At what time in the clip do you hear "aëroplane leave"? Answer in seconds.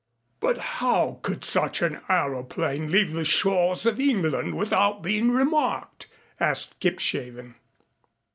2.09-3.13